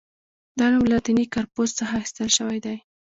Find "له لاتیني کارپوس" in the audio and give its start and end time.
0.87-1.69